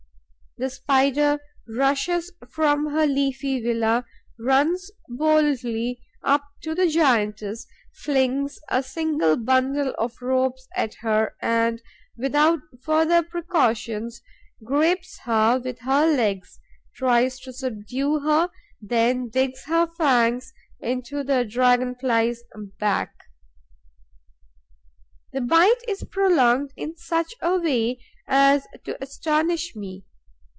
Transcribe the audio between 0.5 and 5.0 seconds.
The Spider rushes from her leafy villa, runs